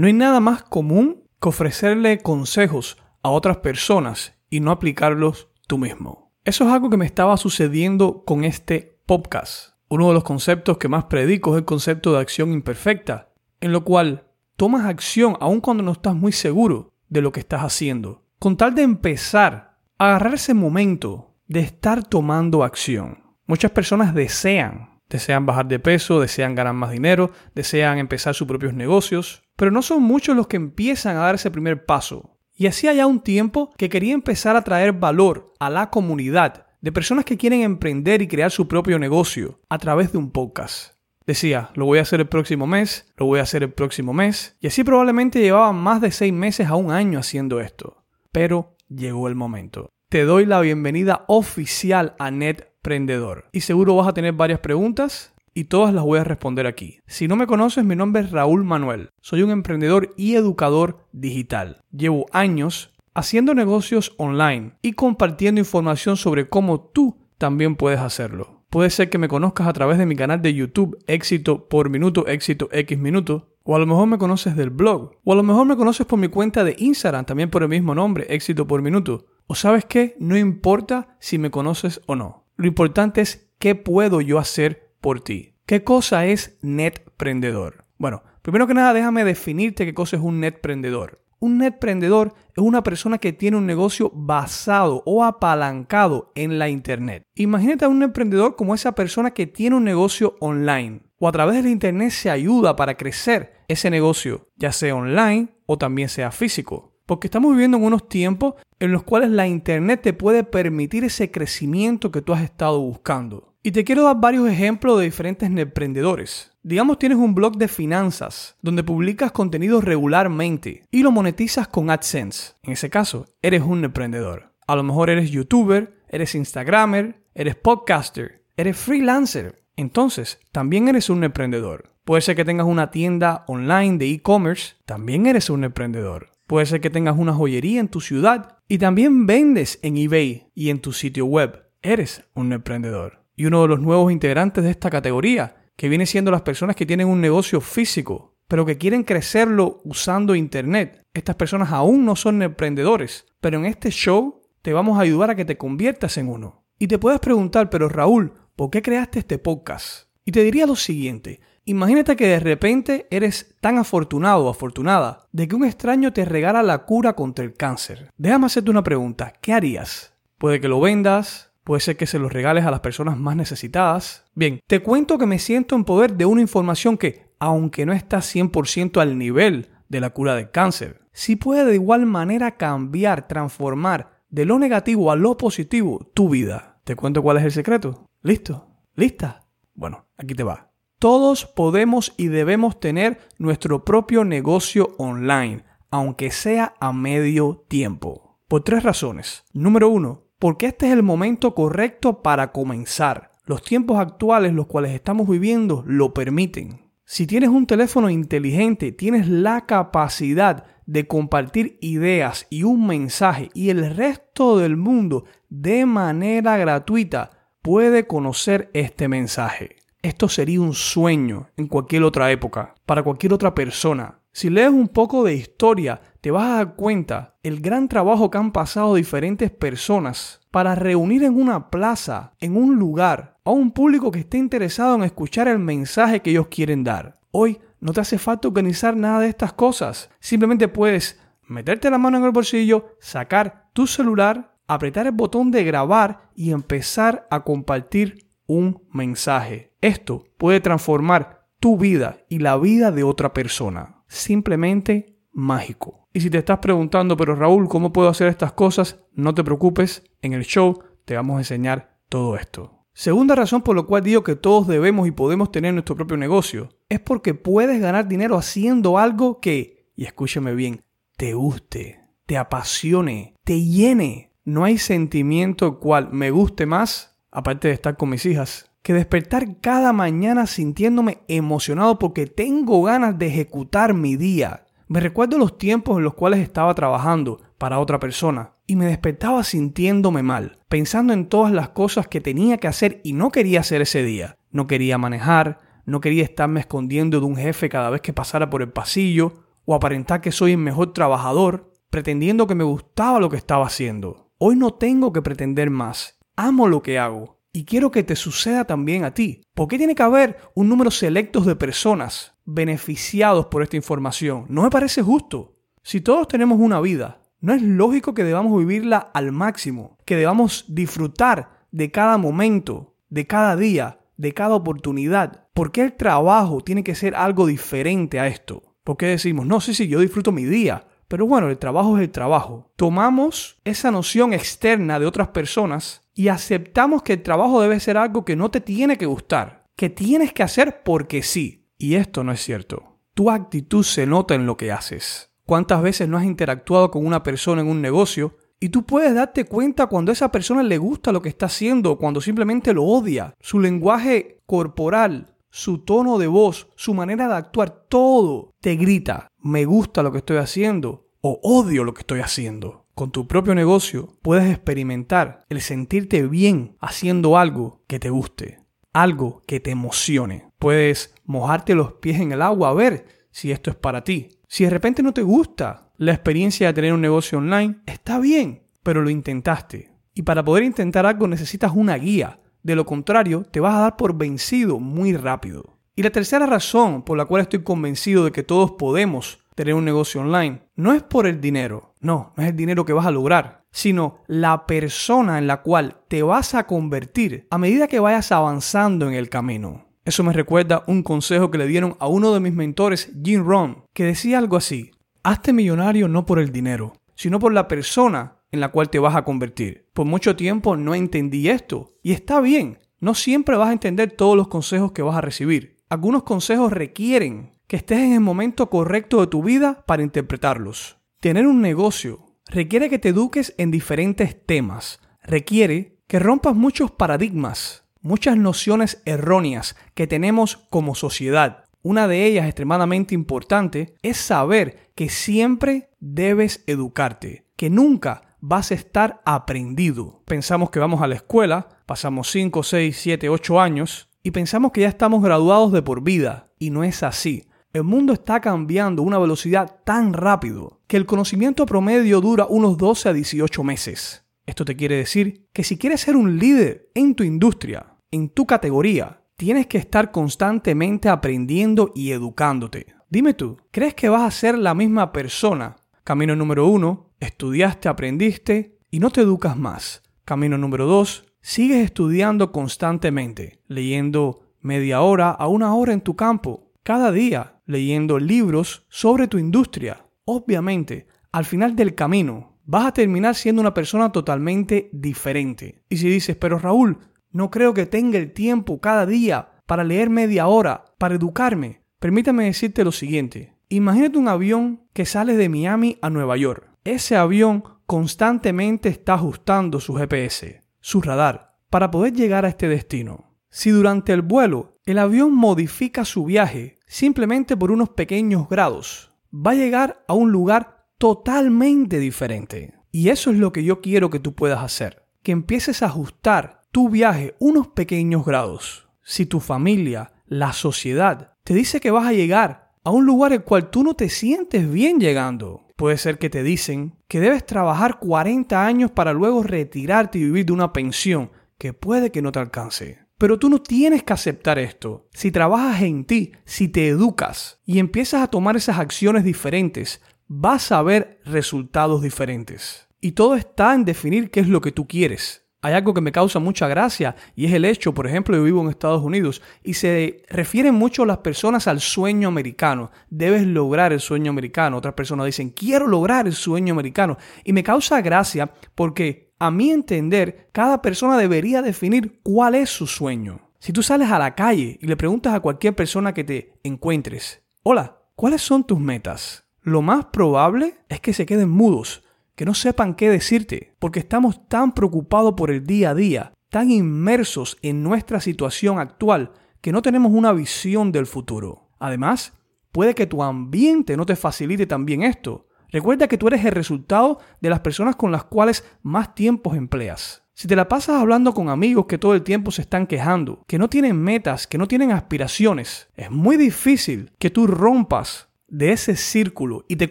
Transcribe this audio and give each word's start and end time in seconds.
No 0.00 0.06
hay 0.06 0.14
nada 0.14 0.40
más 0.40 0.62
común 0.62 1.24
que 1.42 1.50
ofrecerle 1.50 2.20
consejos 2.20 2.96
a 3.22 3.28
otras 3.28 3.58
personas 3.58 4.32
y 4.48 4.60
no 4.60 4.70
aplicarlos 4.70 5.50
tú 5.66 5.76
mismo. 5.76 6.32
Eso 6.42 6.64
es 6.64 6.72
algo 6.72 6.88
que 6.88 6.96
me 6.96 7.04
estaba 7.04 7.36
sucediendo 7.36 8.24
con 8.24 8.44
este 8.44 8.98
podcast. 9.04 9.74
Uno 9.90 10.08
de 10.08 10.14
los 10.14 10.24
conceptos 10.24 10.78
que 10.78 10.88
más 10.88 11.04
predico 11.04 11.52
es 11.52 11.58
el 11.58 11.64
concepto 11.66 12.14
de 12.14 12.20
acción 12.20 12.50
imperfecta, 12.50 13.34
en 13.60 13.72
lo 13.72 13.84
cual 13.84 14.24
tomas 14.56 14.86
acción 14.86 15.36
aun 15.38 15.60
cuando 15.60 15.82
no 15.82 15.92
estás 15.92 16.14
muy 16.14 16.32
seguro 16.32 16.94
de 17.10 17.20
lo 17.20 17.30
que 17.30 17.40
estás 17.40 17.60
haciendo. 17.60 18.24
Con 18.38 18.56
tal 18.56 18.74
de 18.74 18.84
empezar 18.84 19.76
a 19.98 20.06
agarrar 20.06 20.32
ese 20.32 20.54
momento 20.54 21.34
de 21.46 21.60
estar 21.60 22.04
tomando 22.04 22.64
acción. 22.64 23.22
Muchas 23.44 23.70
personas 23.70 24.14
desean, 24.14 24.98
desean 25.10 25.44
bajar 25.44 25.66
de 25.66 25.78
peso, 25.78 26.20
desean 26.20 26.54
ganar 26.54 26.72
más 26.72 26.90
dinero, 26.90 27.32
desean 27.54 27.98
empezar 27.98 28.34
sus 28.34 28.48
propios 28.48 28.72
negocios, 28.72 29.42
pero 29.60 29.70
no 29.70 29.82
son 29.82 30.02
muchos 30.02 30.34
los 30.34 30.46
que 30.46 30.56
empiezan 30.56 31.18
a 31.18 31.20
dar 31.20 31.34
ese 31.34 31.50
primer 31.50 31.84
paso. 31.84 32.38
Y 32.56 32.66
hacía 32.66 32.94
ya 32.94 33.06
un 33.06 33.20
tiempo 33.20 33.74
que 33.76 33.90
quería 33.90 34.14
empezar 34.14 34.56
a 34.56 34.62
traer 34.62 34.94
valor 34.94 35.52
a 35.60 35.68
la 35.68 35.90
comunidad 35.90 36.66
de 36.80 36.92
personas 36.92 37.26
que 37.26 37.36
quieren 37.36 37.60
emprender 37.60 38.22
y 38.22 38.26
crear 38.26 38.50
su 38.50 38.66
propio 38.66 38.98
negocio 38.98 39.60
a 39.68 39.76
través 39.76 40.12
de 40.12 40.18
un 40.18 40.30
podcast. 40.30 40.94
Decía, 41.26 41.68
lo 41.74 41.84
voy 41.84 41.98
a 41.98 42.02
hacer 42.02 42.20
el 42.20 42.28
próximo 42.28 42.66
mes, 42.66 43.12
lo 43.18 43.26
voy 43.26 43.38
a 43.38 43.42
hacer 43.42 43.62
el 43.62 43.70
próximo 43.74 44.14
mes, 44.14 44.56
y 44.60 44.66
así 44.66 44.82
probablemente 44.82 45.42
llevaba 45.42 45.74
más 45.74 46.00
de 46.00 46.10
seis 46.10 46.32
meses 46.32 46.68
a 46.68 46.76
un 46.76 46.90
año 46.90 47.18
haciendo 47.18 47.60
esto. 47.60 48.06
Pero 48.32 48.78
llegó 48.88 49.28
el 49.28 49.34
momento. 49.34 49.90
Te 50.08 50.24
doy 50.24 50.46
la 50.46 50.62
bienvenida 50.62 51.26
oficial 51.28 52.14
a 52.18 52.30
NetPrendedor. 52.30 53.50
Y 53.52 53.60
seguro 53.60 53.94
vas 53.96 54.08
a 54.08 54.14
tener 54.14 54.32
varias 54.32 54.60
preguntas 54.60 55.34
y 55.54 55.64
todas 55.64 55.94
las 55.94 56.04
voy 56.04 56.18
a 56.18 56.24
responder 56.24 56.66
aquí. 56.66 57.00
Si 57.06 57.28
no 57.28 57.36
me 57.36 57.46
conoces, 57.46 57.84
mi 57.84 57.96
nombre 57.96 58.22
es 58.22 58.30
Raúl 58.30 58.64
Manuel. 58.64 59.10
Soy 59.20 59.42
un 59.42 59.50
emprendedor 59.50 60.14
y 60.16 60.34
educador 60.34 61.06
digital. 61.12 61.80
Llevo 61.90 62.26
años 62.32 62.92
haciendo 63.14 63.54
negocios 63.54 64.14
online 64.18 64.72
y 64.82 64.92
compartiendo 64.92 65.60
información 65.60 66.16
sobre 66.16 66.48
cómo 66.48 66.80
tú 66.80 67.18
también 67.38 67.76
puedes 67.76 68.00
hacerlo. 68.00 68.60
Puede 68.70 68.90
ser 68.90 69.10
que 69.10 69.18
me 69.18 69.28
conozcas 69.28 69.66
a 69.66 69.72
través 69.72 69.98
de 69.98 70.06
mi 70.06 70.14
canal 70.14 70.42
de 70.42 70.54
YouTube 70.54 70.96
Éxito 71.08 71.68
por 71.68 71.90
Minuto, 71.90 72.28
Éxito 72.28 72.68
X 72.70 72.98
Minuto. 72.98 73.48
O 73.64 73.76
a 73.76 73.78
lo 73.78 73.86
mejor 73.86 74.06
me 74.06 74.18
conoces 74.18 74.56
del 74.56 74.70
blog. 74.70 75.16
O 75.24 75.32
a 75.32 75.36
lo 75.36 75.42
mejor 75.42 75.66
me 75.66 75.76
conoces 75.76 76.06
por 76.06 76.18
mi 76.18 76.28
cuenta 76.28 76.64
de 76.64 76.76
Instagram, 76.78 77.24
también 77.24 77.50
por 77.50 77.62
el 77.62 77.68
mismo 77.68 77.94
nombre, 77.94 78.26
Éxito 78.28 78.66
por 78.66 78.80
Minuto. 78.80 79.26
O 79.48 79.56
sabes 79.56 79.84
qué, 79.84 80.16
no 80.20 80.36
importa 80.36 81.16
si 81.18 81.36
me 81.38 81.50
conoces 81.50 82.00
o 82.06 82.14
no. 82.14 82.44
Lo 82.56 82.68
importante 82.68 83.20
es 83.20 83.50
qué 83.58 83.74
puedo 83.74 84.20
yo 84.20 84.38
hacer 84.38 84.89
por 85.00 85.20
ti. 85.20 85.54
¿Qué 85.66 85.84
cosa 85.84 86.26
es 86.26 86.58
netprendedor? 86.62 87.84
Bueno, 87.98 88.22
primero 88.42 88.66
que 88.66 88.74
nada 88.74 88.92
déjame 88.92 89.24
definirte 89.24 89.84
qué 89.84 89.94
cosa 89.94 90.16
es 90.16 90.22
un 90.22 90.40
netprendedor. 90.40 91.20
Un 91.38 91.58
netprendedor 91.58 92.34
es 92.54 92.62
una 92.62 92.82
persona 92.82 93.16
que 93.16 93.32
tiene 93.32 93.56
un 93.56 93.66
negocio 93.66 94.10
basado 94.14 95.02
o 95.06 95.24
apalancado 95.24 96.32
en 96.34 96.58
la 96.58 96.68
Internet. 96.68 97.22
Imagínate 97.34 97.86
a 97.86 97.88
un 97.88 98.02
emprendedor 98.02 98.56
como 98.56 98.74
esa 98.74 98.94
persona 98.94 99.30
que 99.30 99.46
tiene 99.46 99.76
un 99.76 99.84
negocio 99.84 100.36
online 100.40 101.00
o 101.18 101.28
a 101.28 101.32
través 101.32 101.56
del 101.56 101.72
Internet 101.72 102.10
se 102.10 102.30
ayuda 102.30 102.76
para 102.76 102.96
crecer 102.96 103.54
ese 103.68 103.90
negocio, 103.90 104.48
ya 104.56 104.72
sea 104.72 104.94
online 104.94 105.48
o 105.66 105.78
también 105.78 106.08
sea 106.08 106.30
físico. 106.30 106.98
Porque 107.06 107.26
estamos 107.26 107.52
viviendo 107.52 107.76
en 107.76 107.84
unos 107.84 108.08
tiempos 108.08 108.54
en 108.78 108.92
los 108.92 109.02
cuales 109.02 109.30
la 109.30 109.46
Internet 109.46 110.00
te 110.02 110.12
puede 110.12 110.44
permitir 110.44 111.04
ese 111.04 111.30
crecimiento 111.30 112.10
que 112.10 112.22
tú 112.22 112.32
has 112.32 112.42
estado 112.42 112.80
buscando. 112.80 113.49
Y 113.62 113.72
te 113.72 113.84
quiero 113.84 114.04
dar 114.04 114.16
varios 114.18 114.48
ejemplos 114.48 114.98
de 114.98 115.04
diferentes 115.04 115.46
emprendedores. 115.46 116.50
Digamos 116.62 116.98
tienes 116.98 117.18
un 117.18 117.34
blog 117.34 117.58
de 117.58 117.68
finanzas 117.68 118.56
donde 118.62 118.82
publicas 118.82 119.32
contenido 119.32 119.82
regularmente 119.82 120.86
y 120.90 121.02
lo 121.02 121.10
monetizas 121.10 121.68
con 121.68 121.90
AdSense. 121.90 122.54
En 122.62 122.72
ese 122.72 122.88
caso, 122.88 123.26
eres 123.42 123.62
un 123.62 123.84
emprendedor. 123.84 124.54
A 124.66 124.76
lo 124.76 124.82
mejor 124.82 125.10
eres 125.10 125.30
youtuber, 125.30 126.00
eres 126.08 126.34
instagramer, 126.34 127.22
eres 127.34 127.54
podcaster, 127.54 128.46
eres 128.56 128.78
freelancer. 128.78 129.62
Entonces, 129.76 130.40
también 130.52 130.88
eres 130.88 131.10
un 131.10 131.22
emprendedor. 131.22 131.90
Puede 132.06 132.22
ser 132.22 132.36
que 132.36 132.46
tengas 132.46 132.66
una 132.66 132.90
tienda 132.90 133.44
online 133.46 133.98
de 133.98 134.10
e-commerce, 134.10 134.76
también 134.86 135.26
eres 135.26 135.50
un 135.50 135.64
emprendedor. 135.64 136.30
Puede 136.46 136.64
ser 136.64 136.80
que 136.80 136.88
tengas 136.88 137.18
una 137.18 137.34
joyería 137.34 137.80
en 137.80 137.88
tu 137.88 138.00
ciudad 138.00 138.56
y 138.68 138.78
también 138.78 139.26
vendes 139.26 139.78
en 139.82 139.98
eBay 139.98 140.46
y 140.54 140.70
en 140.70 140.80
tu 140.80 140.94
sitio 140.94 141.26
web. 141.26 141.66
Eres 141.82 142.24
un 142.34 142.54
emprendedor 142.54 143.19
y 143.40 143.46
uno 143.46 143.62
de 143.62 143.68
los 143.68 143.80
nuevos 143.80 144.12
integrantes 144.12 144.62
de 144.62 144.70
esta 144.70 144.90
categoría, 144.90 145.56
que 145.74 145.88
viene 145.88 146.04
siendo 146.04 146.30
las 146.30 146.42
personas 146.42 146.76
que 146.76 146.84
tienen 146.84 147.08
un 147.08 147.22
negocio 147.22 147.62
físico, 147.62 148.36
pero 148.46 148.66
que 148.66 148.76
quieren 148.76 149.02
crecerlo 149.02 149.80
usando 149.82 150.34
Internet. 150.34 151.00
Estas 151.14 151.36
personas 151.36 151.72
aún 151.72 152.04
no 152.04 152.16
son 152.16 152.42
emprendedores, 152.42 153.24
pero 153.40 153.56
en 153.56 153.64
este 153.64 153.90
show 153.90 154.42
te 154.60 154.74
vamos 154.74 154.98
a 154.98 155.00
ayudar 155.00 155.30
a 155.30 155.36
que 155.36 155.46
te 155.46 155.56
conviertas 155.56 156.18
en 156.18 156.28
uno. 156.28 156.66
Y 156.78 156.86
te 156.86 156.98
puedes 156.98 157.18
preguntar, 157.18 157.70
pero 157.70 157.88
Raúl, 157.88 158.34
¿por 158.56 158.68
qué 158.68 158.82
creaste 158.82 159.20
este 159.20 159.38
podcast? 159.38 160.08
Y 160.26 160.32
te 160.32 160.44
diría 160.44 160.66
lo 160.66 160.76
siguiente, 160.76 161.40
Imagínate 161.64 162.16
que 162.16 162.26
de 162.26 162.40
repente 162.40 163.06
eres 163.10 163.56
tan 163.60 163.78
afortunado 163.78 164.44
o 164.44 164.50
afortunada 164.50 165.28
de 165.30 165.46
que 165.46 165.54
un 165.54 165.64
extraño 165.64 166.12
te 166.12 166.24
regala 166.24 166.62
la 166.62 166.84
cura 166.84 167.14
contra 167.14 167.44
el 167.44 167.54
cáncer. 167.54 168.10
Déjame 168.16 168.46
hacerte 168.46 168.70
una 168.70 168.82
pregunta, 168.82 169.32
¿qué 169.40 169.52
harías? 169.52 170.14
Puede 170.36 170.60
que 170.60 170.68
lo 170.68 170.80
vendas, 170.80 171.49
Puede 171.64 171.80
ser 171.80 171.96
que 171.96 172.06
se 172.06 172.18
los 172.18 172.32
regales 172.32 172.64
a 172.64 172.70
las 172.70 172.80
personas 172.80 173.18
más 173.18 173.36
necesitadas. 173.36 174.24
Bien, 174.34 174.60
te 174.66 174.80
cuento 174.80 175.18
que 175.18 175.26
me 175.26 175.38
siento 175.38 175.76
en 175.76 175.84
poder 175.84 176.14
de 176.14 176.26
una 176.26 176.40
información 176.40 176.96
que, 176.96 177.30
aunque 177.38 177.86
no 177.86 177.92
está 177.92 178.18
100% 178.18 179.00
al 179.00 179.18
nivel 179.18 179.68
de 179.88 180.00
la 180.00 180.10
cura 180.10 180.34
del 180.34 180.50
cáncer, 180.50 181.02
sí 181.12 181.36
puede 181.36 181.64
de 181.64 181.74
igual 181.74 182.06
manera 182.06 182.56
cambiar, 182.56 183.28
transformar 183.28 184.20
de 184.30 184.44
lo 184.44 184.58
negativo 184.58 185.10
a 185.10 185.16
lo 185.16 185.36
positivo 185.36 186.10
tu 186.14 186.28
vida. 186.28 186.80
¿Te 186.84 186.96
cuento 186.96 187.22
cuál 187.22 187.38
es 187.38 187.44
el 187.44 187.52
secreto? 187.52 188.06
¿Listo? 188.22 188.68
¿Lista? 188.94 189.46
Bueno, 189.74 190.06
aquí 190.16 190.34
te 190.34 190.42
va. 190.42 190.70
Todos 190.98 191.46
podemos 191.46 192.12
y 192.16 192.28
debemos 192.28 192.78
tener 192.78 193.18
nuestro 193.38 193.84
propio 193.84 194.24
negocio 194.24 194.94
online, 194.98 195.64
aunque 195.90 196.30
sea 196.30 196.74
a 196.78 196.92
medio 196.92 197.64
tiempo. 197.68 198.38
Por 198.48 198.62
tres 198.62 198.82
razones. 198.82 199.44
Número 199.52 199.88
uno, 199.88 200.24
porque 200.40 200.66
este 200.66 200.86
es 200.86 200.92
el 200.94 201.04
momento 201.04 201.54
correcto 201.54 202.22
para 202.22 202.50
comenzar. 202.50 203.30
Los 203.44 203.62
tiempos 203.62 204.00
actuales, 204.00 204.52
los 204.54 204.66
cuales 204.66 204.92
estamos 204.92 205.28
viviendo, 205.28 205.84
lo 205.86 206.12
permiten. 206.14 206.90
Si 207.04 207.26
tienes 207.26 207.50
un 207.50 207.66
teléfono 207.66 208.08
inteligente, 208.08 208.90
tienes 208.90 209.28
la 209.28 209.66
capacidad 209.66 210.64
de 210.86 211.06
compartir 211.06 211.78
ideas 211.80 212.46
y 212.48 212.62
un 212.62 212.86
mensaje 212.86 213.50
y 213.54 213.68
el 213.68 213.94
resto 213.94 214.58
del 214.58 214.76
mundo 214.76 215.24
de 215.50 215.84
manera 215.86 216.56
gratuita 216.56 217.30
puede 217.60 218.06
conocer 218.06 218.70
este 218.72 219.08
mensaje. 219.08 219.76
Esto 220.02 220.28
sería 220.30 220.62
un 220.62 220.72
sueño 220.72 221.48
en 221.58 221.66
cualquier 221.68 222.04
otra 222.04 222.30
época, 222.30 222.74
para 222.86 223.02
cualquier 223.02 223.34
otra 223.34 223.54
persona. 223.54 224.20
Si 224.32 224.48
lees 224.48 224.70
un 224.70 224.88
poco 224.88 225.22
de 225.22 225.34
historia 225.34 226.00
te 226.20 226.30
vas 226.30 226.44
a 226.44 226.56
dar 226.56 226.74
cuenta 226.74 227.36
el 227.42 227.60
gran 227.60 227.88
trabajo 227.88 228.30
que 228.30 228.38
han 228.38 228.52
pasado 228.52 228.94
diferentes 228.94 229.50
personas 229.50 230.40
para 230.50 230.74
reunir 230.74 231.24
en 231.24 231.40
una 231.40 231.70
plaza, 231.70 232.34
en 232.40 232.56
un 232.56 232.76
lugar, 232.76 233.38
a 233.44 233.50
un 233.50 233.72
público 233.72 234.10
que 234.10 234.20
esté 234.20 234.38
interesado 234.38 234.94
en 234.96 235.04
escuchar 235.04 235.48
el 235.48 235.58
mensaje 235.58 236.20
que 236.20 236.30
ellos 236.30 236.48
quieren 236.48 236.84
dar. 236.84 237.20
Hoy 237.30 237.58
no 237.80 237.92
te 237.92 238.00
hace 238.00 238.18
falta 238.18 238.48
organizar 238.48 238.96
nada 238.96 239.20
de 239.20 239.28
estas 239.28 239.52
cosas. 239.52 240.10
Simplemente 240.20 240.68
puedes 240.68 241.18
meterte 241.46 241.90
la 241.90 241.98
mano 241.98 242.18
en 242.18 242.24
el 242.24 242.32
bolsillo, 242.32 242.96
sacar 243.00 243.70
tu 243.72 243.86
celular, 243.86 244.56
apretar 244.66 245.06
el 245.06 245.12
botón 245.12 245.50
de 245.50 245.64
grabar 245.64 246.30
y 246.34 246.52
empezar 246.52 247.26
a 247.30 247.44
compartir 247.44 248.30
un 248.46 248.82
mensaje. 248.92 249.72
Esto 249.80 250.24
puede 250.36 250.60
transformar 250.60 251.46
tu 251.60 251.78
vida 251.78 252.18
y 252.28 252.40
la 252.40 252.56
vida 252.56 252.90
de 252.90 253.04
otra 253.04 253.32
persona. 253.32 254.02
Simplemente 254.08 255.19
mágico. 255.40 256.08
Y 256.12 256.20
si 256.20 256.30
te 256.30 256.38
estás 256.38 256.58
preguntando, 256.58 257.16
pero 257.16 257.34
Raúl, 257.34 257.68
¿cómo 257.68 257.92
puedo 257.92 258.08
hacer 258.08 258.28
estas 258.28 258.52
cosas? 258.52 259.00
No 259.12 259.34
te 259.34 259.44
preocupes, 259.44 260.04
en 260.22 260.32
el 260.32 260.44
show 260.44 260.82
te 261.04 261.16
vamos 261.16 261.36
a 261.36 261.40
enseñar 261.40 261.98
todo 262.08 262.36
esto. 262.36 262.80
Segunda 262.92 263.34
razón 263.34 263.62
por 263.62 263.76
la 263.76 263.82
cual 263.82 264.02
digo 264.02 264.24
que 264.24 264.36
todos 264.36 264.66
debemos 264.66 265.08
y 265.08 265.12
podemos 265.12 265.50
tener 265.50 265.72
nuestro 265.72 265.96
propio 265.96 266.16
negocio 266.16 266.68
es 266.88 267.00
porque 267.00 267.34
puedes 267.34 267.80
ganar 267.80 268.08
dinero 268.08 268.36
haciendo 268.36 268.98
algo 268.98 269.40
que, 269.40 269.90
y 269.96 270.04
escúchame 270.04 270.54
bien, 270.54 270.82
te 271.16 271.34
guste, 271.34 272.00
te 272.26 272.36
apasione, 272.36 273.34
te 273.44 273.62
llene. 273.62 274.32
No 274.44 274.64
hay 274.64 274.78
sentimiento 274.78 275.78
cual 275.78 276.10
me 276.12 276.30
guste 276.30 276.66
más, 276.66 277.16
aparte 277.30 277.68
de 277.68 277.74
estar 277.74 277.96
con 277.96 278.10
mis 278.10 278.26
hijas, 278.26 278.70
que 278.82 278.92
despertar 278.92 279.60
cada 279.60 279.92
mañana 279.92 280.46
sintiéndome 280.46 281.18
emocionado 281.28 281.98
porque 281.98 282.26
tengo 282.26 282.82
ganas 282.82 283.18
de 283.18 283.28
ejecutar 283.28 283.94
mi 283.94 284.16
día, 284.16 284.64
me 284.90 284.98
recuerdo 284.98 285.38
los 285.38 285.56
tiempos 285.56 285.98
en 285.98 286.02
los 286.02 286.14
cuales 286.14 286.40
estaba 286.40 286.74
trabajando 286.74 287.40
para 287.58 287.78
otra 287.78 288.00
persona 288.00 288.54
y 288.66 288.74
me 288.74 288.86
despertaba 288.86 289.44
sintiéndome 289.44 290.24
mal, 290.24 290.58
pensando 290.68 291.12
en 291.12 291.26
todas 291.26 291.52
las 291.52 291.68
cosas 291.68 292.08
que 292.08 292.20
tenía 292.20 292.56
que 292.56 292.66
hacer 292.66 293.00
y 293.04 293.12
no 293.12 293.30
quería 293.30 293.60
hacer 293.60 293.82
ese 293.82 294.02
día. 294.02 294.36
No 294.50 294.66
quería 294.66 294.98
manejar, 294.98 295.60
no 295.86 296.00
quería 296.00 296.24
estarme 296.24 296.58
escondiendo 296.58 297.20
de 297.20 297.26
un 297.26 297.36
jefe 297.36 297.68
cada 297.68 297.88
vez 297.88 298.00
que 298.00 298.12
pasara 298.12 298.50
por 298.50 298.62
el 298.62 298.72
pasillo, 298.72 299.44
o 299.64 299.76
aparentar 299.76 300.20
que 300.20 300.32
soy 300.32 300.52
el 300.52 300.58
mejor 300.58 300.92
trabajador, 300.92 301.72
pretendiendo 301.88 302.48
que 302.48 302.56
me 302.56 302.64
gustaba 302.64 303.20
lo 303.20 303.30
que 303.30 303.36
estaba 303.36 303.66
haciendo. 303.66 304.32
Hoy 304.38 304.56
no 304.56 304.74
tengo 304.74 305.12
que 305.12 305.22
pretender 305.22 305.70
más. 305.70 306.18
Amo 306.34 306.66
lo 306.66 306.82
que 306.82 306.98
hago 306.98 307.39
y 307.52 307.64
quiero 307.64 307.90
que 307.90 308.02
te 308.02 308.16
suceda 308.16 308.64
también 308.64 309.04
a 309.04 309.14
ti. 309.14 309.42
¿Por 309.54 309.68
qué 309.68 309.78
tiene 309.78 309.94
que 309.94 310.02
haber 310.02 310.36
un 310.54 310.68
número 310.68 310.90
selecto 310.90 311.40
de 311.40 311.56
personas 311.56 312.34
beneficiados 312.44 313.46
por 313.46 313.62
esta 313.62 313.76
información? 313.76 314.46
No 314.48 314.62
me 314.62 314.70
parece 314.70 315.02
justo. 315.02 315.56
Si 315.82 316.00
todos 316.00 316.28
tenemos 316.28 316.58
una 316.60 316.80
vida, 316.80 317.22
no 317.40 317.54
es 317.54 317.62
lógico 317.62 318.14
que 318.14 318.24
debamos 318.24 318.58
vivirla 318.58 318.98
al 318.98 319.32
máximo, 319.32 319.96
que 320.04 320.16
debamos 320.16 320.66
disfrutar 320.68 321.66
de 321.70 321.90
cada 321.90 322.18
momento, 322.18 322.96
de 323.08 323.26
cada 323.26 323.56
día, 323.56 324.00
de 324.16 324.34
cada 324.34 324.54
oportunidad. 324.54 325.48
¿Por 325.54 325.72
qué 325.72 325.82
el 325.82 325.94
trabajo 325.94 326.60
tiene 326.60 326.84
que 326.84 326.94
ser 326.94 327.14
algo 327.14 327.46
diferente 327.46 328.20
a 328.20 328.26
esto? 328.26 328.76
¿Por 328.84 328.96
qué 328.96 329.06
decimos, 329.06 329.46
no, 329.46 329.60
sí, 329.60 329.74
sí, 329.74 329.88
yo 329.88 330.00
disfruto 330.00 330.32
mi 330.32 330.44
día, 330.44 330.86
pero 331.08 331.26
bueno, 331.26 331.48
el 331.48 331.58
trabajo 331.58 331.96
es 331.96 332.04
el 332.04 332.10
trabajo. 332.10 332.72
Tomamos 332.76 333.58
esa 333.64 333.90
noción 333.90 334.32
externa 334.32 334.98
de 335.00 335.06
otras 335.06 335.28
personas 335.28 336.02
y 336.20 336.28
aceptamos 336.28 337.02
que 337.02 337.14
el 337.14 337.22
trabajo 337.22 337.62
debe 337.62 337.80
ser 337.80 337.96
algo 337.96 338.26
que 338.26 338.36
no 338.36 338.50
te 338.50 338.60
tiene 338.60 338.98
que 338.98 339.06
gustar, 339.06 339.64
que 339.74 339.88
tienes 339.88 340.34
que 340.34 340.42
hacer 340.42 340.82
porque 340.82 341.22
sí. 341.22 341.66
Y 341.78 341.94
esto 341.94 342.22
no 342.22 342.30
es 342.30 342.42
cierto. 342.42 342.98
Tu 343.14 343.30
actitud 343.30 343.82
se 343.82 344.04
nota 344.04 344.34
en 344.34 344.44
lo 344.44 344.58
que 344.58 344.70
haces. 344.70 345.32
¿Cuántas 345.46 345.80
veces 345.80 346.10
no 346.10 346.18
has 346.18 346.24
interactuado 346.24 346.90
con 346.90 347.06
una 347.06 347.22
persona 347.22 347.62
en 347.62 347.68
un 347.68 347.80
negocio 347.80 348.36
y 348.60 348.68
tú 348.68 348.84
puedes 348.84 349.14
darte 349.14 349.46
cuenta 349.46 349.86
cuando 349.86 350.12
a 350.12 350.12
esa 350.12 350.30
persona 350.30 350.62
le 350.62 350.76
gusta 350.76 351.10
lo 351.10 351.22
que 351.22 351.30
está 351.30 351.46
haciendo 351.46 351.96
cuando 351.96 352.20
simplemente 352.20 352.74
lo 352.74 352.84
odia? 352.84 353.34
Su 353.40 353.58
lenguaje 353.58 354.42
corporal, 354.44 355.34
su 355.48 355.78
tono 355.86 356.18
de 356.18 356.26
voz, 356.26 356.68
su 356.76 356.92
manera 356.92 357.28
de 357.28 357.36
actuar, 357.36 357.86
todo 357.88 358.52
te 358.60 358.76
grita, 358.76 359.28
me 359.38 359.64
gusta 359.64 360.02
lo 360.02 360.12
que 360.12 360.18
estoy 360.18 360.36
haciendo 360.36 361.08
o 361.22 361.40
odio 361.42 361.82
lo 361.82 361.94
que 361.94 362.00
estoy 362.00 362.20
haciendo. 362.20 362.79
Con 363.00 363.12
tu 363.12 363.26
propio 363.26 363.54
negocio 363.54 364.18
puedes 364.20 364.50
experimentar 364.50 365.46
el 365.48 365.62
sentirte 365.62 366.26
bien 366.26 366.76
haciendo 366.80 367.38
algo 367.38 367.82
que 367.86 367.98
te 367.98 368.10
guste, 368.10 368.58
algo 368.92 369.40
que 369.46 369.58
te 369.58 369.70
emocione. 369.70 370.52
Puedes 370.58 371.14
mojarte 371.24 371.74
los 371.74 371.94
pies 371.94 372.20
en 372.20 372.32
el 372.32 372.42
agua 372.42 372.68
a 372.68 372.74
ver 372.74 373.06
si 373.30 373.52
esto 373.52 373.70
es 373.70 373.76
para 373.76 374.04
ti. 374.04 374.28
Si 374.48 374.64
de 374.64 374.70
repente 374.70 375.02
no 375.02 375.14
te 375.14 375.22
gusta 375.22 375.92
la 375.96 376.12
experiencia 376.12 376.66
de 376.66 376.74
tener 376.74 376.92
un 376.92 377.00
negocio 377.00 377.38
online, 377.38 377.78
está 377.86 378.18
bien, 378.18 378.64
pero 378.82 379.00
lo 379.00 379.08
intentaste. 379.08 379.94
Y 380.12 380.20
para 380.20 380.44
poder 380.44 380.64
intentar 380.64 381.06
algo 381.06 381.26
necesitas 381.26 381.72
una 381.74 381.96
guía. 381.96 382.40
De 382.62 382.74
lo 382.74 382.84
contrario, 382.84 383.44
te 383.50 383.60
vas 383.60 383.76
a 383.76 383.80
dar 383.80 383.96
por 383.96 384.18
vencido 384.18 384.78
muy 384.78 385.16
rápido. 385.16 385.78
Y 385.96 386.02
la 386.02 386.10
tercera 386.10 386.44
razón 386.44 387.02
por 387.02 387.16
la 387.16 387.24
cual 387.24 387.40
estoy 387.40 387.62
convencido 387.62 388.26
de 388.26 388.32
que 388.32 388.42
todos 388.42 388.72
podemos 388.72 389.38
tener 389.60 389.74
un 389.74 389.84
negocio 389.84 390.22
online 390.22 390.62
no 390.74 390.94
es 390.94 391.02
por 391.02 391.26
el 391.26 391.38
dinero, 391.38 391.92
no, 392.00 392.32
no 392.34 392.42
es 392.42 392.48
el 392.48 392.56
dinero 392.56 392.86
que 392.86 392.94
vas 392.94 393.04
a 393.04 393.10
lograr, 393.10 393.66
sino 393.70 394.22
la 394.26 394.64
persona 394.66 395.36
en 395.36 395.46
la 395.46 395.60
cual 395.60 395.98
te 396.08 396.22
vas 396.22 396.54
a 396.54 396.66
convertir 396.66 397.46
a 397.50 397.58
medida 397.58 397.86
que 397.86 398.00
vayas 398.00 398.32
avanzando 398.32 399.06
en 399.06 399.12
el 399.12 399.28
camino. 399.28 399.84
Eso 400.02 400.24
me 400.24 400.32
recuerda 400.32 400.82
un 400.86 401.02
consejo 401.02 401.50
que 401.50 401.58
le 401.58 401.66
dieron 401.66 401.94
a 402.00 402.06
uno 402.06 402.32
de 402.32 402.40
mis 402.40 402.54
mentores, 402.54 403.12
Jim 403.22 403.44
Rohn, 403.44 403.84
que 403.92 404.04
decía 404.04 404.38
algo 404.38 404.56
así, 404.56 404.92
hazte 405.24 405.52
millonario 405.52 406.08
no 406.08 406.24
por 406.24 406.38
el 406.38 406.52
dinero, 406.52 406.94
sino 407.14 407.38
por 407.38 407.52
la 407.52 407.68
persona 407.68 408.38
en 408.52 408.60
la 408.60 408.70
cual 408.70 408.88
te 408.88 408.98
vas 408.98 409.14
a 409.14 409.24
convertir. 409.24 409.90
Por 409.92 410.06
mucho 410.06 410.36
tiempo 410.36 410.78
no 410.78 410.94
entendí 410.94 411.50
esto, 411.50 411.98
y 412.02 412.12
está 412.12 412.40
bien, 412.40 412.78
no 412.98 413.14
siempre 413.14 413.58
vas 413.58 413.68
a 413.68 413.74
entender 413.74 414.10
todos 414.12 414.38
los 414.38 414.48
consejos 414.48 414.92
que 414.92 415.02
vas 415.02 415.16
a 415.16 415.20
recibir. 415.20 415.76
Algunos 415.90 416.22
consejos 416.22 416.72
requieren 416.72 417.59
que 417.70 417.76
estés 417.76 418.00
en 418.00 418.14
el 418.14 418.20
momento 418.20 418.68
correcto 418.68 419.20
de 419.20 419.28
tu 419.28 419.44
vida 419.44 419.84
para 419.86 420.02
interpretarlos. 420.02 420.98
Tener 421.20 421.46
un 421.46 421.62
negocio 421.62 422.34
requiere 422.46 422.90
que 422.90 422.98
te 422.98 423.10
eduques 423.10 423.54
en 423.58 423.70
diferentes 423.70 424.44
temas, 424.44 424.98
requiere 425.22 426.00
que 426.08 426.18
rompas 426.18 426.56
muchos 426.56 426.90
paradigmas, 426.90 427.84
muchas 428.00 428.36
nociones 428.36 429.00
erróneas 429.04 429.76
que 429.94 430.08
tenemos 430.08 430.56
como 430.56 430.96
sociedad. 430.96 431.62
Una 431.80 432.08
de 432.08 432.26
ellas 432.26 432.46
extremadamente 432.46 433.14
importante 433.14 433.94
es 434.02 434.16
saber 434.16 434.90
que 434.96 435.08
siempre 435.08 435.90
debes 436.00 436.64
educarte, 436.66 437.46
que 437.54 437.70
nunca 437.70 438.34
vas 438.40 438.72
a 438.72 438.74
estar 438.74 439.22
aprendido. 439.24 440.24
Pensamos 440.24 440.70
que 440.70 440.80
vamos 440.80 441.02
a 441.02 441.06
la 441.06 441.14
escuela, 441.14 441.68
pasamos 441.86 442.32
5, 442.32 442.64
6, 442.64 442.98
7, 443.00 443.28
8 443.28 443.60
años 443.60 444.08
y 444.24 444.32
pensamos 444.32 444.72
que 444.72 444.80
ya 444.80 444.88
estamos 444.88 445.22
graduados 445.22 445.70
de 445.70 445.82
por 445.82 446.02
vida 446.02 446.48
y 446.58 446.70
no 446.70 446.82
es 446.82 447.04
así. 447.04 447.46
El 447.72 447.84
mundo 447.84 448.12
está 448.12 448.40
cambiando 448.40 449.00
a 449.00 449.06
una 449.06 449.18
velocidad 449.20 449.82
tan 449.84 450.12
rápido 450.12 450.80
que 450.88 450.96
el 450.96 451.06
conocimiento 451.06 451.66
promedio 451.66 452.20
dura 452.20 452.44
unos 452.46 452.76
12 452.76 453.10
a 453.10 453.12
18 453.12 453.62
meses. 453.62 454.24
Esto 454.44 454.64
te 454.64 454.74
quiere 454.74 454.96
decir 454.96 455.46
que 455.52 455.62
si 455.62 455.78
quieres 455.78 456.00
ser 456.00 456.16
un 456.16 456.36
líder 456.36 456.90
en 456.94 457.14
tu 457.14 457.22
industria, 457.22 457.94
en 458.10 458.30
tu 458.30 458.44
categoría, 458.44 459.22
tienes 459.36 459.68
que 459.68 459.78
estar 459.78 460.10
constantemente 460.10 461.08
aprendiendo 461.08 461.92
y 461.94 462.10
educándote. 462.10 462.86
Dime 463.08 463.34
tú, 463.34 463.56
¿crees 463.70 463.94
que 463.94 464.08
vas 464.08 464.22
a 464.22 464.36
ser 464.36 464.58
la 464.58 464.74
misma 464.74 465.12
persona? 465.12 465.76
Camino 466.02 466.34
número 466.34 466.66
uno, 466.66 467.12
estudiaste, 467.20 467.88
aprendiste 467.88 468.80
y 468.90 468.98
no 468.98 469.10
te 469.10 469.20
educas 469.20 469.56
más. 469.56 470.02
Camino 470.24 470.58
número 470.58 470.86
dos, 470.86 471.24
sigues 471.40 471.84
estudiando 471.84 472.50
constantemente, 472.50 473.62
leyendo 473.68 474.40
media 474.60 475.02
hora 475.02 475.30
a 475.30 475.46
una 475.46 475.72
hora 475.76 475.92
en 475.92 476.00
tu 476.00 476.16
campo, 476.16 476.70
cada 476.82 477.12
día 477.12 477.59
leyendo 477.70 478.18
libros 478.18 478.84
sobre 478.88 479.28
tu 479.28 479.38
industria. 479.38 480.06
Obviamente, 480.24 481.06
al 481.32 481.44
final 481.44 481.76
del 481.76 481.94
camino, 481.94 482.58
vas 482.64 482.86
a 482.86 482.92
terminar 482.92 483.34
siendo 483.34 483.62
una 483.62 483.74
persona 483.74 484.12
totalmente 484.12 484.90
diferente. 484.92 485.82
Y 485.88 485.96
si 485.96 486.08
dices, 486.08 486.36
pero 486.36 486.58
Raúl, 486.58 486.98
no 487.32 487.50
creo 487.50 487.74
que 487.74 487.86
tenga 487.86 488.18
el 488.18 488.32
tiempo 488.32 488.80
cada 488.80 489.06
día 489.06 489.50
para 489.66 489.84
leer 489.84 490.10
media 490.10 490.48
hora, 490.48 490.84
para 490.98 491.14
educarme, 491.14 491.82
permítame 491.98 492.44
decirte 492.44 492.84
lo 492.84 492.92
siguiente. 492.92 493.54
Imagínate 493.68 494.18
un 494.18 494.26
avión 494.26 494.82
que 494.92 495.06
sale 495.06 495.36
de 495.36 495.48
Miami 495.48 495.98
a 496.02 496.10
Nueva 496.10 496.36
York. 496.36 496.68
Ese 496.82 497.16
avión 497.16 497.62
constantemente 497.86 498.88
está 498.88 499.14
ajustando 499.14 499.78
su 499.78 499.94
GPS, 499.94 500.62
su 500.80 501.00
radar, 501.02 501.56
para 501.70 501.90
poder 501.90 502.12
llegar 502.14 502.44
a 502.44 502.48
este 502.48 502.68
destino. 502.68 503.36
Si 503.48 503.70
durante 503.70 504.12
el 504.12 504.22
vuelo 504.22 504.79
el 504.90 504.98
avión 504.98 505.34
modifica 505.34 506.04
su 506.04 506.24
viaje 506.24 506.78
simplemente 506.86 507.56
por 507.56 507.70
unos 507.70 507.90
pequeños 507.90 508.48
grados, 508.48 509.10
va 509.34 509.52
a 509.52 509.54
llegar 509.54 510.04
a 510.08 510.14
un 510.14 510.32
lugar 510.32 510.86
totalmente 510.98 511.98
diferente. 511.98 512.74
Y 512.90 513.08
eso 513.08 513.30
es 513.30 513.38
lo 513.38 513.52
que 513.52 513.64
yo 513.64 513.80
quiero 513.80 514.10
que 514.10 514.18
tú 514.18 514.34
puedas 514.34 514.62
hacer, 514.62 515.04
que 515.22 515.32
empieces 515.32 515.82
a 515.82 515.86
ajustar 515.86 516.62
tu 516.72 516.88
viaje 516.88 517.34
unos 517.38 517.68
pequeños 517.68 518.24
grados. 518.24 518.88
Si 519.02 519.26
tu 519.26 519.40
familia, 519.40 520.12
la 520.26 520.52
sociedad, 520.52 521.34
te 521.44 521.54
dice 521.54 521.80
que 521.80 521.90
vas 521.90 522.06
a 522.06 522.12
llegar 522.12 522.72
a 522.84 522.90
un 522.90 523.06
lugar 523.06 523.32
al 523.32 523.44
cual 523.44 523.70
tú 523.70 523.82
no 523.82 523.94
te 523.94 524.08
sientes 524.08 524.70
bien 524.70 524.98
llegando, 524.98 525.66
puede 525.76 525.96
ser 525.96 526.18
que 526.18 526.30
te 526.30 526.42
dicen 526.42 526.96
que 527.08 527.20
debes 527.20 527.46
trabajar 527.46 527.98
40 527.98 528.66
años 528.66 528.90
para 528.90 529.12
luego 529.12 529.42
retirarte 529.42 530.18
y 530.18 530.24
vivir 530.24 530.46
de 530.46 530.52
una 530.52 530.72
pensión 530.72 531.30
que 531.58 531.72
puede 531.72 532.10
que 532.10 532.22
no 532.22 532.32
te 532.32 532.38
alcance. 532.38 532.99
Pero 533.20 533.38
tú 533.38 533.50
no 533.50 533.60
tienes 533.60 534.02
que 534.02 534.14
aceptar 534.14 534.58
esto. 534.58 535.06
Si 535.12 535.30
trabajas 535.30 535.82
en 535.82 536.06
ti, 536.06 536.32
si 536.46 536.68
te 536.68 536.88
educas 536.88 537.60
y 537.66 537.78
empiezas 537.78 538.22
a 538.22 538.28
tomar 538.28 538.56
esas 538.56 538.78
acciones 538.78 539.24
diferentes, 539.24 540.00
vas 540.26 540.72
a 540.72 540.80
ver 540.80 541.20
resultados 541.26 542.00
diferentes. 542.00 542.88
Y 542.98 543.12
todo 543.12 543.34
está 543.34 543.74
en 543.74 543.84
definir 543.84 544.30
qué 544.30 544.40
es 544.40 544.48
lo 544.48 544.62
que 544.62 544.72
tú 544.72 544.88
quieres. 544.88 545.44
Hay 545.60 545.74
algo 545.74 545.92
que 545.92 546.00
me 546.00 546.12
causa 546.12 546.38
mucha 546.38 546.66
gracia 546.66 547.14
y 547.36 547.44
es 547.44 547.52
el 547.52 547.66
hecho, 547.66 547.92
por 547.92 548.06
ejemplo, 548.06 548.34
yo 548.38 548.42
vivo 548.42 548.62
en 548.62 548.70
Estados 548.70 549.02
Unidos 549.02 549.42
y 549.62 549.74
se 549.74 550.22
refieren 550.30 550.74
mucho 550.74 551.04
las 551.04 551.18
personas 551.18 551.68
al 551.68 551.80
sueño 551.80 552.28
americano. 552.28 552.90
Debes 553.10 553.46
lograr 553.46 553.92
el 553.92 554.00
sueño 554.00 554.30
americano. 554.30 554.78
Otras 554.78 554.94
personas 554.94 555.26
dicen, 555.26 555.50
quiero 555.50 555.86
lograr 555.86 556.26
el 556.26 556.32
sueño 556.32 556.72
americano. 556.72 557.18
Y 557.44 557.52
me 557.52 557.62
causa 557.62 558.00
gracia 558.00 558.50
porque 558.74 559.29
a 559.40 559.50
mi 559.50 559.70
entender, 559.70 560.50
cada 560.52 560.82
persona 560.82 561.16
debería 561.16 561.62
definir 561.62 562.20
cuál 562.22 562.54
es 562.54 562.68
su 562.68 562.86
sueño. 562.86 563.40
Si 563.58 563.72
tú 563.72 563.82
sales 563.82 564.10
a 564.10 564.18
la 564.18 564.34
calle 564.34 564.78
y 564.80 564.86
le 564.86 564.98
preguntas 564.98 565.32
a 565.32 565.40
cualquier 565.40 565.74
persona 565.74 566.12
que 566.12 566.24
te 566.24 566.60
encuentres, 566.62 567.42
hola, 567.62 568.02
¿cuáles 568.14 568.42
son 568.42 568.64
tus 568.64 568.78
metas? 568.78 569.44
Lo 569.62 569.80
más 569.80 570.04
probable 570.06 570.74
es 570.90 571.00
que 571.00 571.14
se 571.14 571.24
queden 571.24 571.48
mudos, 571.48 572.04
que 572.36 572.44
no 572.44 572.52
sepan 572.52 572.94
qué 572.94 573.08
decirte, 573.08 573.74
porque 573.78 574.00
estamos 574.00 574.46
tan 574.46 574.72
preocupados 574.72 575.32
por 575.34 575.50
el 575.50 575.66
día 575.66 575.90
a 575.90 575.94
día, 575.94 576.32
tan 576.50 576.70
inmersos 576.70 577.56
en 577.62 577.82
nuestra 577.82 578.20
situación 578.20 578.78
actual, 578.78 579.32
que 579.62 579.72
no 579.72 579.80
tenemos 579.80 580.12
una 580.12 580.32
visión 580.32 580.92
del 580.92 581.06
futuro. 581.06 581.70
Además, 581.78 582.34
puede 582.72 582.94
que 582.94 583.06
tu 583.06 583.22
ambiente 583.22 583.96
no 583.96 584.04
te 584.04 584.16
facilite 584.16 584.66
también 584.66 585.02
esto. 585.02 585.48
Recuerda 585.70 586.08
que 586.08 586.18
tú 586.18 586.28
eres 586.28 586.44
el 586.44 586.52
resultado 586.52 587.20
de 587.40 587.50
las 587.50 587.60
personas 587.60 587.96
con 587.96 588.12
las 588.12 588.24
cuales 588.24 588.64
más 588.82 589.14
tiempo 589.14 589.54
empleas. 589.54 590.22
Si 590.34 590.48
te 590.48 590.56
la 590.56 590.68
pasas 590.68 590.96
hablando 590.96 591.34
con 591.34 591.48
amigos 591.48 591.86
que 591.86 591.98
todo 591.98 592.14
el 592.14 592.22
tiempo 592.22 592.50
se 592.50 592.62
están 592.62 592.86
quejando, 592.86 593.44
que 593.46 593.58
no 593.58 593.68
tienen 593.68 594.00
metas, 594.00 594.46
que 594.46 594.58
no 594.58 594.66
tienen 594.66 594.90
aspiraciones, 594.90 595.88
es 595.96 596.10
muy 596.10 596.36
difícil 596.36 597.12
que 597.18 597.30
tú 597.30 597.46
rompas 597.46 598.28
de 598.48 598.72
ese 598.72 598.96
círculo 598.96 599.64
y 599.68 599.76
te 599.76 599.90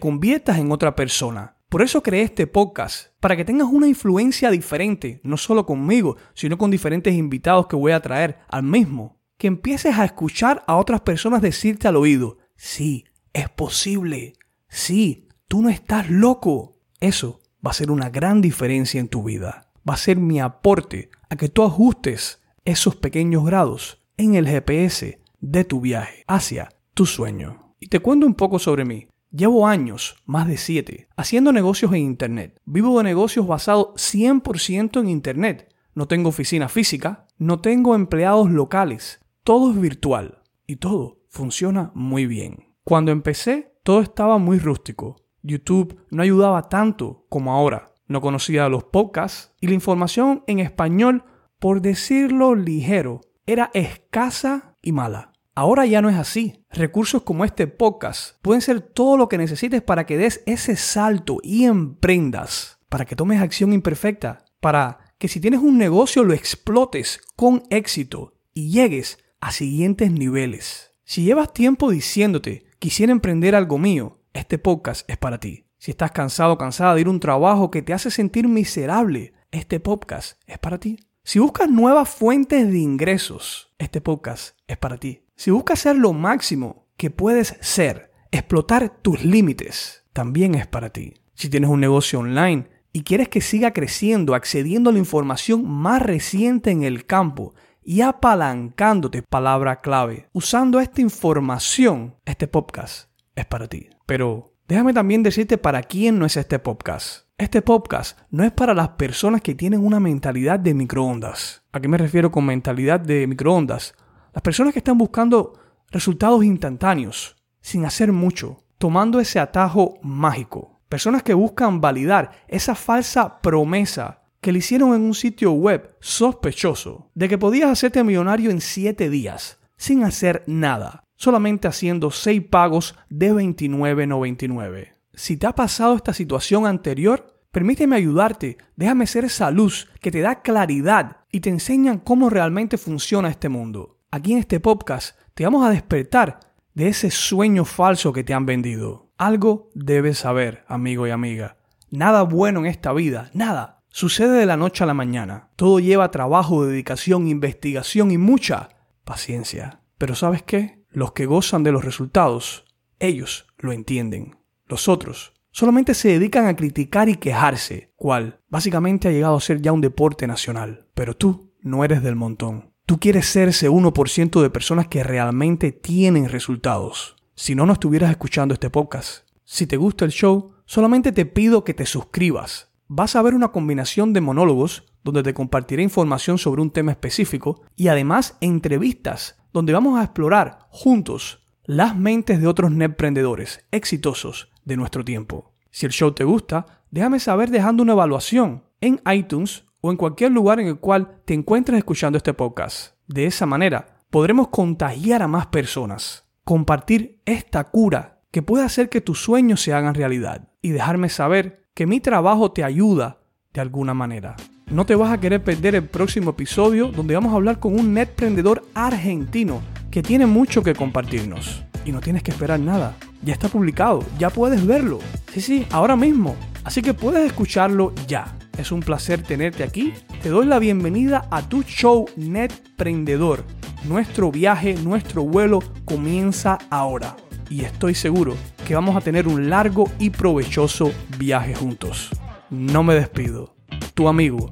conviertas 0.00 0.58
en 0.58 0.72
otra 0.72 0.96
persona. 0.96 1.56
Por 1.68 1.82
eso 1.82 2.02
creé 2.02 2.22
este 2.22 2.48
podcast, 2.48 3.10
para 3.20 3.36
que 3.36 3.44
tengas 3.44 3.68
una 3.68 3.86
influencia 3.86 4.50
diferente, 4.50 5.20
no 5.22 5.36
solo 5.36 5.64
conmigo, 5.64 6.16
sino 6.34 6.58
con 6.58 6.72
diferentes 6.72 7.14
invitados 7.14 7.68
que 7.68 7.76
voy 7.76 7.92
a 7.92 8.00
traer 8.00 8.40
al 8.48 8.64
mismo. 8.64 9.20
Que 9.38 9.46
empieces 9.46 9.96
a 9.96 10.04
escuchar 10.04 10.64
a 10.66 10.76
otras 10.76 11.02
personas 11.02 11.42
decirte 11.42 11.86
al 11.86 11.94
oído, 11.94 12.38
sí, 12.56 13.04
es 13.32 13.48
posible, 13.48 14.32
sí, 14.68 15.28
tú 15.50 15.62
no 15.62 15.68
estás 15.68 16.08
loco. 16.08 16.78
Eso 17.00 17.40
va 17.66 17.72
a 17.72 17.74
ser 17.74 17.90
una 17.90 18.08
gran 18.08 18.40
diferencia 18.40 19.00
en 19.00 19.08
tu 19.08 19.24
vida. 19.24 19.72
Va 19.88 19.94
a 19.94 19.96
ser 19.96 20.16
mi 20.16 20.38
aporte 20.38 21.10
a 21.28 21.34
que 21.34 21.48
tú 21.48 21.64
ajustes 21.64 22.40
esos 22.64 22.94
pequeños 22.94 23.44
grados 23.44 24.00
en 24.16 24.36
el 24.36 24.46
GPS 24.46 25.20
de 25.40 25.64
tu 25.64 25.80
viaje 25.80 26.22
hacia 26.28 26.68
tu 26.94 27.04
sueño. 27.04 27.74
Y 27.80 27.88
te 27.88 27.98
cuento 27.98 28.26
un 28.26 28.34
poco 28.34 28.60
sobre 28.60 28.84
mí. 28.84 29.08
Llevo 29.32 29.66
años, 29.66 30.22
más 30.24 30.46
de 30.46 30.56
7, 30.56 31.08
haciendo 31.16 31.52
negocios 31.52 31.92
en 31.94 31.98
Internet. 31.98 32.60
Vivo 32.64 32.98
de 32.98 33.04
negocios 33.04 33.48
basados 33.48 33.88
100% 33.96 35.00
en 35.00 35.08
Internet. 35.08 35.74
No 35.94 36.06
tengo 36.06 36.28
oficina 36.28 36.68
física, 36.68 37.26
no 37.38 37.60
tengo 37.60 37.96
empleados 37.96 38.52
locales. 38.52 39.18
Todo 39.42 39.72
es 39.72 39.80
virtual 39.80 40.42
y 40.68 40.76
todo 40.76 41.22
funciona 41.28 41.90
muy 41.94 42.26
bien. 42.26 42.68
Cuando 42.84 43.10
empecé, 43.10 43.74
todo 43.82 44.00
estaba 44.00 44.38
muy 44.38 44.60
rústico. 44.60 45.16
YouTube 45.42 46.00
no 46.10 46.22
ayudaba 46.22 46.68
tanto 46.68 47.24
como 47.28 47.52
ahora. 47.52 47.92
No 48.06 48.20
conocía 48.20 48.68
los 48.68 48.84
podcasts 48.84 49.52
y 49.60 49.68
la 49.68 49.74
información 49.74 50.42
en 50.46 50.58
español, 50.58 51.24
por 51.58 51.80
decirlo 51.80 52.54
ligero, 52.54 53.20
era 53.46 53.70
escasa 53.74 54.76
y 54.82 54.92
mala. 54.92 55.32
Ahora 55.54 55.84
ya 55.86 56.00
no 56.00 56.08
es 56.08 56.16
así. 56.16 56.64
Recursos 56.70 57.22
como 57.22 57.44
este 57.44 57.66
podcast 57.66 58.36
pueden 58.42 58.62
ser 58.62 58.80
todo 58.80 59.16
lo 59.16 59.28
que 59.28 59.38
necesites 59.38 59.82
para 59.82 60.06
que 60.06 60.16
des 60.16 60.42
ese 60.46 60.76
salto 60.76 61.38
y 61.42 61.64
emprendas, 61.64 62.78
para 62.88 63.04
que 63.04 63.16
tomes 63.16 63.40
acción 63.40 63.72
imperfecta, 63.72 64.44
para 64.60 65.14
que 65.18 65.28
si 65.28 65.40
tienes 65.40 65.60
un 65.60 65.76
negocio 65.76 66.24
lo 66.24 66.32
explotes 66.32 67.20
con 67.36 67.62
éxito 67.70 68.34
y 68.54 68.70
llegues 68.70 69.18
a 69.40 69.52
siguientes 69.52 70.10
niveles. 70.12 70.92
Si 71.04 71.24
llevas 71.24 71.52
tiempo 71.52 71.90
diciéndote, 71.90 72.64
quisiera 72.78 73.12
emprender 73.12 73.54
algo 73.54 73.78
mío, 73.78 74.19
este 74.32 74.58
podcast 74.58 75.08
es 75.10 75.16
para 75.16 75.38
ti. 75.38 75.64
Si 75.78 75.90
estás 75.90 76.12
cansado 76.12 76.52
o 76.52 76.58
cansada 76.58 76.94
de 76.94 77.00
ir 77.00 77.06
a 77.08 77.10
un 77.10 77.20
trabajo 77.20 77.70
que 77.70 77.82
te 77.82 77.92
hace 77.92 78.10
sentir 78.10 78.46
miserable, 78.48 79.32
este 79.50 79.80
podcast 79.80 80.40
es 80.46 80.58
para 80.58 80.78
ti. 80.78 80.98
Si 81.24 81.38
buscas 81.38 81.68
nuevas 81.68 82.08
fuentes 82.08 82.70
de 82.70 82.78
ingresos, 82.78 83.72
este 83.78 84.00
podcast 84.00 84.56
es 84.68 84.76
para 84.76 84.98
ti. 84.98 85.22
Si 85.36 85.50
buscas 85.50 85.80
ser 85.80 85.96
lo 85.96 86.12
máximo 86.12 86.86
que 86.96 87.10
puedes 87.10 87.56
ser, 87.60 88.12
explotar 88.30 88.98
tus 89.02 89.24
límites, 89.24 90.04
también 90.12 90.54
es 90.54 90.66
para 90.66 90.90
ti. 90.90 91.14
Si 91.34 91.48
tienes 91.48 91.70
un 91.70 91.80
negocio 91.80 92.20
online 92.20 92.68
y 92.92 93.02
quieres 93.02 93.28
que 93.28 93.40
siga 93.40 93.72
creciendo, 93.72 94.34
accediendo 94.34 94.90
a 94.90 94.92
la 94.92 94.98
información 94.98 95.68
más 95.68 96.02
reciente 96.02 96.70
en 96.70 96.82
el 96.82 97.06
campo 97.06 97.54
y 97.82 98.02
apalancándote, 98.02 99.22
palabra 99.22 99.80
clave, 99.80 100.28
usando 100.32 100.78
esta 100.78 101.00
información, 101.00 102.16
este 102.26 102.46
podcast 102.46 103.09
es 103.40 103.46
para 103.46 103.68
ti. 103.68 103.88
Pero 104.06 104.54
déjame 104.68 104.92
también 104.92 105.22
decirte 105.22 105.58
para 105.58 105.82
quién 105.82 106.18
no 106.18 106.26
es 106.26 106.36
este 106.36 106.58
podcast. 106.58 107.26
Este 107.38 107.62
podcast 107.62 108.18
no 108.30 108.44
es 108.44 108.52
para 108.52 108.74
las 108.74 108.90
personas 108.90 109.40
que 109.40 109.54
tienen 109.54 109.84
una 109.84 109.98
mentalidad 109.98 110.60
de 110.60 110.74
microondas. 110.74 111.62
¿A 111.72 111.80
qué 111.80 111.88
me 111.88 111.98
refiero 111.98 112.30
con 112.30 112.44
mentalidad 112.44 113.00
de 113.00 113.26
microondas? 113.26 113.94
Las 114.34 114.42
personas 114.42 114.72
que 114.72 114.80
están 114.80 114.98
buscando 114.98 115.54
resultados 115.90 116.44
instantáneos, 116.44 117.36
sin 117.60 117.84
hacer 117.84 118.12
mucho, 118.12 118.58
tomando 118.78 119.20
ese 119.20 119.38
atajo 119.38 119.98
mágico. 120.02 120.80
Personas 120.88 121.22
que 121.22 121.34
buscan 121.34 121.80
validar 121.80 122.30
esa 122.48 122.74
falsa 122.74 123.40
promesa 123.40 124.22
que 124.40 124.52
le 124.52 124.58
hicieron 124.58 124.94
en 124.94 125.02
un 125.02 125.14
sitio 125.14 125.52
web 125.52 125.96
sospechoso 126.00 127.10
de 127.14 127.28
que 127.28 127.38
podías 127.38 127.70
hacerte 127.70 128.02
millonario 128.02 128.50
en 128.50 128.60
7 128.60 129.10
días, 129.10 129.58
sin 129.76 130.04
hacer 130.04 130.44
nada, 130.46 131.04
solamente 131.20 131.68
haciendo 131.68 132.10
6 132.10 132.44
pagos 132.48 132.96
de 133.10 133.34
29.99. 133.34 134.94
Si 135.12 135.36
te 135.36 135.46
ha 135.46 135.54
pasado 135.54 135.94
esta 135.94 136.14
situación 136.14 136.66
anterior, 136.66 137.36
permíteme 137.52 137.94
ayudarte, 137.94 138.56
déjame 138.74 139.06
ser 139.06 139.26
esa 139.26 139.50
luz 139.50 139.90
que 140.00 140.10
te 140.10 140.22
da 140.22 140.40
claridad 140.40 141.18
y 141.30 141.40
te 141.40 141.50
enseñan 141.50 141.98
cómo 141.98 142.30
realmente 142.30 142.78
funciona 142.78 143.28
este 143.28 143.50
mundo. 143.50 143.98
Aquí 144.10 144.32
en 144.32 144.38
este 144.38 144.60
podcast 144.60 145.18
te 145.34 145.44
vamos 145.44 145.66
a 145.66 145.70
despertar 145.70 146.40
de 146.72 146.88
ese 146.88 147.10
sueño 147.10 147.66
falso 147.66 148.14
que 148.14 148.24
te 148.24 148.32
han 148.32 148.46
vendido. 148.46 149.10
Algo 149.18 149.68
debes 149.74 150.20
saber, 150.20 150.64
amigo 150.68 151.06
y 151.06 151.10
amiga. 151.10 151.58
Nada 151.90 152.22
bueno 152.22 152.60
en 152.60 152.66
esta 152.66 152.94
vida, 152.94 153.30
nada, 153.34 153.82
sucede 153.90 154.38
de 154.38 154.46
la 154.46 154.56
noche 154.56 154.84
a 154.84 154.86
la 154.86 154.94
mañana. 154.94 155.50
Todo 155.56 155.80
lleva 155.80 156.10
trabajo, 156.10 156.64
dedicación, 156.64 157.28
investigación 157.28 158.10
y 158.10 158.16
mucha 158.16 158.70
paciencia. 159.04 159.82
Pero 159.98 160.14
¿sabes 160.14 160.42
qué? 160.42 160.79
Los 160.92 161.12
que 161.12 161.26
gozan 161.26 161.62
de 161.62 161.70
los 161.70 161.84
resultados, 161.84 162.64
ellos 162.98 163.46
lo 163.58 163.72
entienden. 163.72 164.38
Los 164.66 164.88
otros 164.88 165.32
solamente 165.52 165.94
se 165.94 166.08
dedican 166.08 166.46
a 166.46 166.56
criticar 166.56 167.08
y 167.08 167.16
quejarse, 167.16 167.92
cual 167.94 168.40
básicamente 168.48 169.06
ha 169.06 169.12
llegado 169.12 169.36
a 169.36 169.40
ser 169.40 169.62
ya 169.62 169.70
un 169.70 169.80
deporte 169.80 170.26
nacional. 170.26 170.88
Pero 170.94 171.14
tú 171.16 171.52
no 171.60 171.84
eres 171.84 172.02
del 172.02 172.16
montón. 172.16 172.72
Tú 172.86 172.98
quieres 172.98 173.26
ser 173.26 173.48
ese 173.48 173.70
1% 173.70 174.42
de 174.42 174.50
personas 174.50 174.88
que 174.88 175.04
realmente 175.04 175.70
tienen 175.70 176.28
resultados. 176.28 177.14
Si 177.36 177.54
no, 177.54 177.66
no 177.66 177.74
estuvieras 177.74 178.10
escuchando 178.10 178.54
este 178.54 178.68
podcast. 178.68 179.28
Si 179.44 179.68
te 179.68 179.76
gusta 179.76 180.04
el 180.04 180.10
show, 180.10 180.54
solamente 180.64 181.12
te 181.12 181.24
pido 181.24 181.62
que 181.62 181.74
te 181.74 181.86
suscribas. 181.86 182.72
Vas 182.88 183.14
a 183.14 183.22
ver 183.22 183.34
una 183.34 183.52
combinación 183.52 184.12
de 184.12 184.20
monólogos 184.20 184.92
donde 185.04 185.22
te 185.22 185.34
compartiré 185.34 185.84
información 185.84 186.36
sobre 186.38 186.62
un 186.62 186.72
tema 186.72 186.90
específico 186.90 187.62
y 187.76 187.86
además 187.86 188.36
entrevistas 188.40 189.39
donde 189.52 189.72
vamos 189.72 189.98
a 189.98 190.04
explorar 190.04 190.66
juntos 190.70 191.46
las 191.64 191.96
mentes 191.96 192.40
de 192.40 192.46
otros 192.46 192.72
emprendedores 192.72 193.64
exitosos 193.70 194.50
de 194.64 194.76
nuestro 194.76 195.04
tiempo. 195.04 195.52
Si 195.70 195.86
el 195.86 195.92
show 195.92 196.12
te 196.12 196.24
gusta, 196.24 196.82
déjame 196.90 197.20
saber 197.20 197.50
dejando 197.50 197.82
una 197.82 197.92
evaluación 197.92 198.64
en 198.80 199.00
iTunes 199.12 199.64
o 199.80 199.90
en 199.90 199.96
cualquier 199.96 200.32
lugar 200.32 200.60
en 200.60 200.66
el 200.66 200.78
cual 200.78 201.20
te 201.24 201.34
encuentres 201.34 201.78
escuchando 201.78 202.16
este 202.16 202.34
podcast. 202.34 202.94
De 203.06 203.26
esa 203.26 203.46
manera, 203.46 203.98
podremos 204.10 204.48
contagiar 204.48 205.22
a 205.22 205.28
más 205.28 205.46
personas, 205.46 206.26
compartir 206.44 207.20
esta 207.24 207.64
cura 207.64 208.22
que 208.30 208.42
puede 208.42 208.64
hacer 208.64 208.88
que 208.88 209.00
tus 209.00 209.22
sueños 209.22 209.60
se 209.60 209.72
hagan 209.72 209.94
realidad 209.94 210.48
y 210.62 210.70
dejarme 210.70 211.08
saber 211.08 211.68
que 211.74 211.86
mi 211.86 212.00
trabajo 212.00 212.52
te 212.52 212.64
ayuda 212.64 213.22
de 213.52 213.60
alguna 213.60 213.94
manera. 213.94 214.36
No 214.70 214.86
te 214.86 214.94
vas 214.94 215.10
a 215.10 215.18
querer 215.18 215.42
perder 215.42 215.74
el 215.74 215.82
próximo 215.82 216.30
episodio 216.30 216.92
donde 216.92 217.14
vamos 217.14 217.32
a 217.32 217.36
hablar 217.36 217.58
con 217.58 217.74
un 217.74 217.92
netprendedor 217.92 218.62
argentino 218.72 219.62
que 219.90 220.00
tiene 220.00 220.26
mucho 220.26 220.62
que 220.62 220.76
compartirnos. 220.76 221.64
Y 221.84 221.90
no 221.90 222.00
tienes 222.00 222.22
que 222.22 222.30
esperar 222.30 222.60
nada. 222.60 222.96
Ya 223.22 223.32
está 223.32 223.48
publicado, 223.48 224.04
ya 224.16 224.30
puedes 224.30 224.64
verlo. 224.64 225.00
Sí, 225.32 225.40
sí, 225.40 225.66
ahora 225.72 225.96
mismo. 225.96 226.36
Así 226.62 226.82
que 226.82 226.94
puedes 226.94 227.26
escucharlo 227.26 227.92
ya. 228.06 228.36
Es 228.56 228.70
un 228.70 228.78
placer 228.78 229.22
tenerte 229.22 229.64
aquí. 229.64 229.92
Te 230.22 230.28
doy 230.28 230.46
la 230.46 230.60
bienvenida 230.60 231.26
a 231.32 231.42
tu 231.42 231.64
show 231.64 232.06
Netprendedor. 232.16 233.42
Nuestro 233.82 234.30
viaje, 234.30 234.74
nuestro 234.74 235.24
vuelo 235.24 235.58
comienza 235.84 236.58
ahora. 236.70 237.16
Y 237.48 237.64
estoy 237.64 237.96
seguro 237.96 238.36
que 238.68 238.76
vamos 238.76 238.94
a 238.94 239.00
tener 239.00 239.26
un 239.26 239.50
largo 239.50 239.90
y 239.98 240.10
provechoso 240.10 240.92
viaje 241.18 241.56
juntos. 241.56 242.10
No 242.50 242.84
me 242.84 242.94
despido. 242.94 243.56
Tu 243.94 244.06
amigo, 244.06 244.50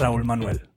Raúl 0.00 0.24
Manuel. 0.24 0.69